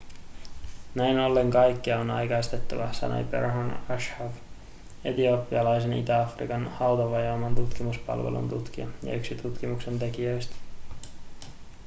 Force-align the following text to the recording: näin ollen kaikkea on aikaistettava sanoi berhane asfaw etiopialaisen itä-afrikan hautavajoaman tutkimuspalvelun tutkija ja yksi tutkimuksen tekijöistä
näin 0.95 1.19
ollen 1.19 1.51
kaikkea 1.51 1.99
on 1.99 2.09
aikaistettava 2.09 2.93
sanoi 2.93 3.23
berhane 3.23 3.73
asfaw 3.89 4.29
etiopialaisen 5.05 5.93
itä-afrikan 5.93 6.67
hautavajoaman 6.67 7.55
tutkimuspalvelun 7.55 8.49
tutkija 8.49 8.87
ja 9.03 9.13
yksi 9.13 9.35
tutkimuksen 9.35 9.99
tekijöistä 9.99 10.55